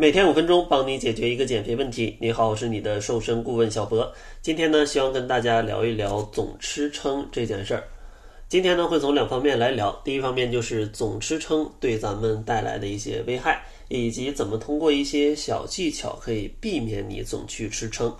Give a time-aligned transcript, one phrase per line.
[0.00, 2.16] 每天五分钟，帮你解决一个减肥问题。
[2.18, 4.10] 你好，我是你的瘦身顾问小博。
[4.40, 7.84] 今天呢，希望跟大家聊一聊总吃撑这件事儿。
[8.48, 9.92] 今天呢，会从两方面来聊。
[10.02, 18.10] 第一方面就是总吃撑对咱们带来的一些危害，以及怎么通过一些小技巧可以避免你总去吃撑。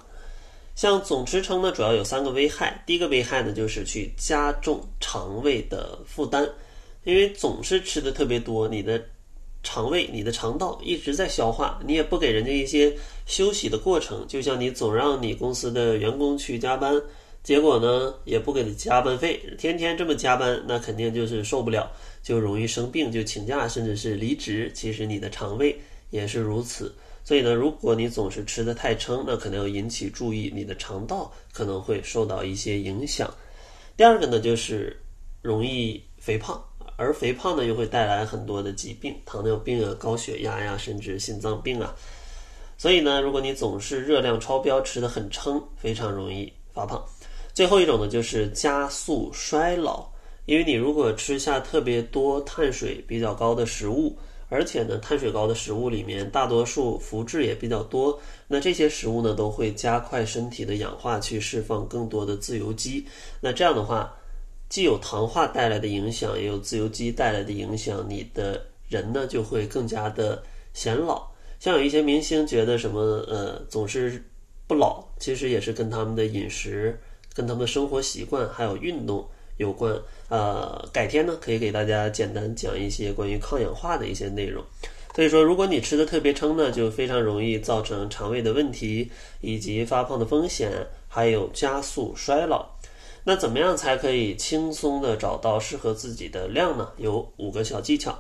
[0.75, 2.85] 像总吃撑呢，主要有三个危害。
[2.85, 6.47] 第一个危害呢，就是去加重肠胃的负担，
[7.05, 9.03] 因为总是吃的特别多，你的。
[9.63, 12.97] 肠胃，你的肠道一直在消化，你也不给人家一些
[13.27, 17.01] 休息的过程，就像你总让你公司的员工去加班，
[17.43, 21.91] 结果呢也不给他加班费，天天这么加班，那肯定就是受不了，
[22.23, 24.71] 就容易生病，就请假，甚至是离职。
[24.75, 33.33] 其实你的肠胃也是如此，所以呢，如果你总是吃的太撑，那可能要引起注意，你的肠道可能会受到一些影响。
[33.97, 34.99] 第二个呢，就是
[35.43, 36.63] 容易肥胖。
[37.01, 41.97] 而肥胖呢，又会带来很多的疾病，糖尿病啊、高血压呀，甚至心脏病啊。
[42.77, 47.03] 所以呢，如果你总是热量超标，吃的很撑，非常容易发胖。
[47.55, 50.07] 最后一种呢，就是加速衰老，
[50.45, 54.15] 因为你如果吃下特别多碳水比较高的食物，
[54.51, 63.07] 而且呢，碳水高的食物里面大多数麸质也比较多，那这些食物呢，都会加快身体的氧化，去释放更多的自由基。
[63.41, 64.15] 那这样的话。
[64.71, 71.29] 既有糖化带来的影响，也有自由基带来的影响，你的人呢就会更加的显老。
[71.59, 74.25] 像有一些明星觉得什么呃总是
[74.67, 76.99] 不老，其实也是跟他们的饮食、
[77.35, 79.93] 跟他们的生活习惯还有运动有关。
[80.29, 84.65] 呃，改天呢可以给大家简单讲一些关于抗氧化的一些内容。
[85.13, 89.11] 所以说，如果你吃的特别撑呢，就非常容易造成肠胃的问题，
[89.41, 90.71] 以及发胖的风险，
[91.09, 92.65] 还有加速衰老。
[93.31, 96.91] 那怎么样才可以轻松的找到适合自己的量呢？
[96.97, 98.19] 有五个小技巧。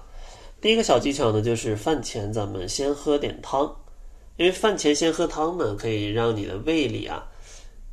[0.60, 3.74] 第一个小技巧呢，就是饭前咱们先喝点汤，
[4.36, 7.26] 因为饭前先喝汤呢，可以让你的胃里啊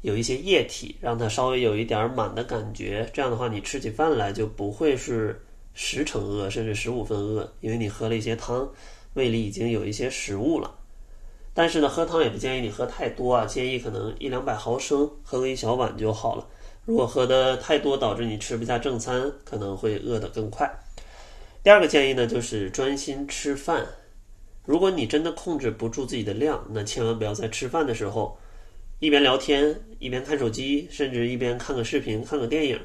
[0.02, 3.10] 有一些液体，让它稍微有一点满的感觉。
[3.12, 5.42] 这样的话，你吃起饭来就不会是
[5.74, 8.70] 十成饿，甚至十五分饿，因为你喝了一些汤，
[9.16, 10.72] 胃里已经有一些食物了。
[11.56, 16.46] 但是呢，喝汤也不建议你喝太多啊，建议可能一两百毫升，喝个一小碗就好了。
[16.88, 20.72] 如果喝的太多，导致你吃不下正餐，可能会饿得更快。
[21.62, 23.86] 第二个建议呢，就是专心吃饭。
[24.64, 28.38] 如果你真的控制不住自己的量，那千万不要在吃饭的时候
[29.00, 32.80] 一边聊天一边看手机，甚至一边看个视频、看个电影。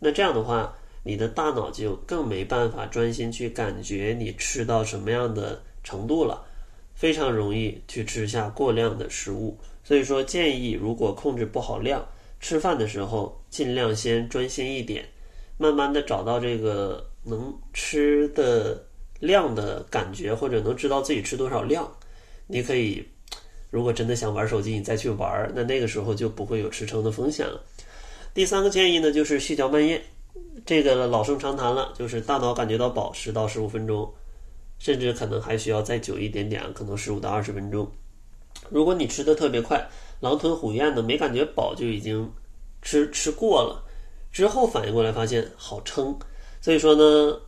[0.00, 6.44] 那这样的话，你的大脑就更没办法专心去感觉你吃到什么样的程度了，
[6.94, 9.56] 非常容易去吃下过量的食物。
[9.82, 12.06] 所以说，建议如果控制不好量。
[12.40, 15.04] 吃饭的时候尽量先专心一点，
[15.58, 18.84] 慢慢的找到这个能吃的
[19.20, 21.90] 量的感觉，或者能知道自己吃多少量。
[22.46, 23.04] 你可以，
[23.70, 27.60] 如果真的想玩手机，你再去玩，那那个时候就不会有吃撑的风险了。
[28.32, 30.00] 第三个建议呢，就是细嚼慢咽，
[30.64, 34.12] 这个老生常谈了，就是大脑感觉到饱十到十五分钟，
[34.78, 37.90] 甚至可能还需要再久一点点，可能十五到二十分钟。
[38.70, 39.88] 如果你吃的特别快，
[40.20, 42.30] 狼吞虎咽的，没感觉饱就已经
[42.82, 43.82] 吃吃过了，
[44.32, 46.16] 之后反应过来发现好撑，
[46.60, 47.38] 所以说呢，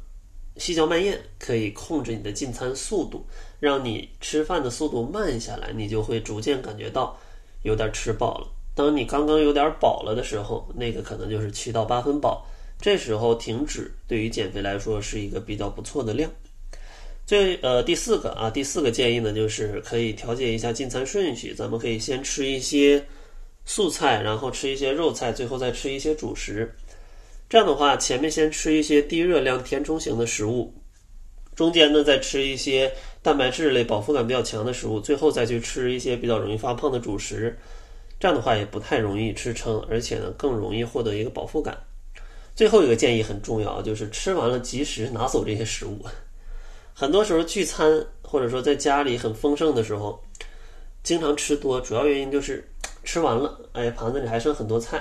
[0.56, 3.24] 细嚼慢咽可以控制你的进餐速度，
[3.60, 7.18] 让你吃饭的速度慢下来，你就会逐渐感觉到
[7.62, 8.46] 有点吃饱了。
[8.74, 12.46] 当你刚刚有点饱了的时候，那个可能就是七到八分饱，
[12.80, 16.30] 这时候停止对于减肥来说是一个比较不错的量。
[17.28, 21.52] 最呃第四个啊，第四个建议呢，就是可以调节一下进餐顺序。
[21.52, 23.04] 咱们可以先吃一些
[23.66, 26.74] 素菜，然后吃一些肉菜，最后再吃一些主食。
[27.46, 30.72] 这样的话，前面先吃一些低热量填充型的食物，
[31.54, 32.90] 中间呢再吃一些
[33.20, 37.54] 蛋白质类饱腹感比较强的食物，最后再去吃一些比较容易发胖的主食。
[38.18, 41.76] 这样的话也不太容易吃撑，而且呢更容易获得一个饱腹感。
[42.54, 46.02] 最后一个建议很重要，就是吃完了及时拿走这些食物。
[47.00, 50.20] 很多时候聚餐，或者说在家里很丰盛的时候，
[51.04, 52.68] 经常吃多，主要原因就是
[53.04, 55.00] 吃完了，哎，盘子里还剩很多菜，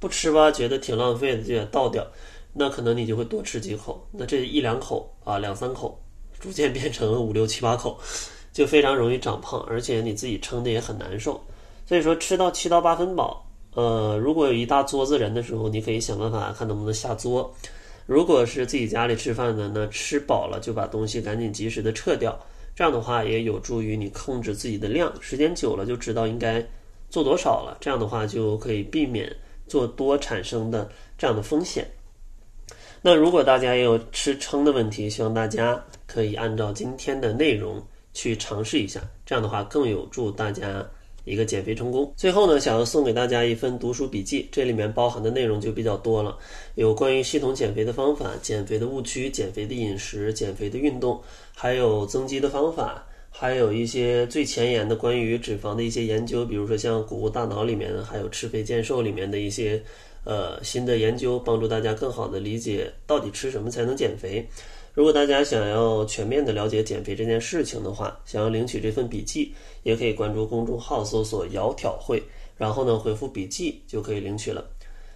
[0.00, 2.04] 不吃吧，觉得挺浪费的，就得倒掉。
[2.52, 5.96] 那可能你就会多吃几口，那这一两口啊，两三口，
[6.40, 7.96] 逐渐变成了五六七八口，
[8.52, 11.40] 就非常容易长胖，而且你自己撑的也很难受。
[11.86, 17.48] 所以说，吃到七到八分饱，呃，如果有一大桌子人的时候，你可以想办法看能不能下桌。
[18.06, 22.38] 如果是自己家里吃饭的，那吃饱了就把东西赶紧及时的撤掉，
[22.74, 26.64] 这样的话也有助于你控制自己的量，时间久了就知道应该
[27.10, 29.34] 做多少了，这样的话就可以避免
[29.66, 30.88] 做多产生的
[31.18, 31.84] 这样的风险。
[33.02, 40.84] 那如果大家也有吃撑的问题，希望大家可以按照今天的内容去尝试一下，这样的话更有助大家
[41.26, 42.10] 一个减肥成功。
[42.16, 46.38] 最后呢，想要送给大家一份读书笔记，这里面包含的内容就比较多了，
[46.76, 51.20] 有关于系统减肥的方法、减肥的误区、减肥的饮食、减肥的运动，
[51.54, 53.06] 还有增肌的方法。
[53.38, 59.78] 还有一些最前沿的关于脂肪的一些研究，比如说像《谷物大脑》里面，还有《吃肥健瘦》里面的一些
[60.24, 64.48] 呃新的研究，帮助大家更好的理解到底吃什么才能减肥。
[64.96, 69.52] 如果大家想要全面的了解减肥这件事情的话，想要领取这份笔记，
[69.82, 72.22] 也可以关注公众号搜索“窈窕会”，
[72.56, 74.64] 然后呢回复“笔记”就可以领取了。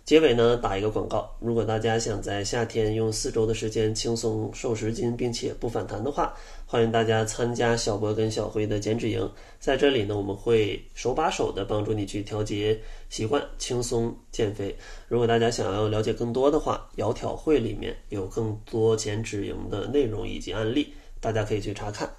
[0.04, 1.30] 结尾呢，打一个广告。
[1.38, 6.34] 如果大家想在夏天用四周的时间轻松瘦十斤，并且不反弹的话，
[6.66, 9.30] 欢迎大家参加小博跟小辉的减脂营。
[9.60, 12.76] 在这里呢，我们会手把手的帮助你去调节
[13.08, 14.74] 习惯，轻松减肥。
[15.06, 22.10] 如果大家想要了解更多的话，窈窕会里面有更多减脂营的内容以及案例，大家可以去查看。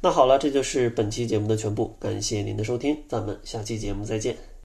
[0.00, 4.53] 那好了，这就是本期节目的全部，感谢您的收听，咱们下期节目再见。